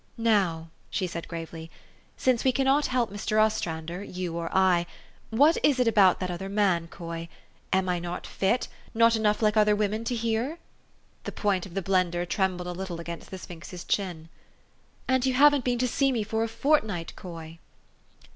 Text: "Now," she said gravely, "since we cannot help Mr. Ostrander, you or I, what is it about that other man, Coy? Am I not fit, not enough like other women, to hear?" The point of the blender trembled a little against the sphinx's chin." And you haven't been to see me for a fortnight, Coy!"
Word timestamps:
"Now," 0.17 0.69
she 0.89 1.05
said 1.05 1.27
gravely, 1.27 1.69
"since 2.17 2.43
we 2.43 2.51
cannot 2.51 2.87
help 2.87 3.11
Mr. 3.11 3.39
Ostrander, 3.39 4.03
you 4.03 4.35
or 4.35 4.49
I, 4.51 4.87
what 5.29 5.59
is 5.61 5.79
it 5.79 5.87
about 5.87 6.19
that 6.19 6.31
other 6.31 6.49
man, 6.49 6.87
Coy? 6.87 7.29
Am 7.71 7.87
I 7.87 7.99
not 7.99 8.25
fit, 8.25 8.67
not 8.95 9.15
enough 9.15 9.43
like 9.43 9.55
other 9.55 9.75
women, 9.75 10.03
to 10.05 10.15
hear?" 10.15 10.57
The 11.25 11.31
point 11.31 11.67
of 11.67 11.75
the 11.75 11.83
blender 11.83 12.27
trembled 12.27 12.65
a 12.65 12.71
little 12.71 12.99
against 12.99 13.29
the 13.29 13.37
sphinx's 13.37 13.83
chin." 13.83 14.29
And 15.07 15.23
you 15.23 15.35
haven't 15.35 15.65
been 15.65 15.77
to 15.77 15.87
see 15.87 16.11
me 16.11 16.23
for 16.23 16.43
a 16.43 16.47
fortnight, 16.47 17.15
Coy!" 17.15 17.59